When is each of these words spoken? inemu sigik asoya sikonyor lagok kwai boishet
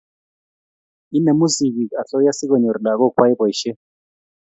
inemu 1.17 1.45
sigik 1.55 1.91
asoya 2.01 2.31
sikonyor 2.37 2.77
lagok 2.85 3.11
kwai 3.15 3.33
boishet 3.39 3.77